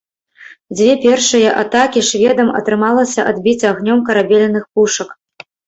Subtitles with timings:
[0.77, 5.09] Дзве першыя атакі шведам атрымалася адбіць агнём карабельных пушак.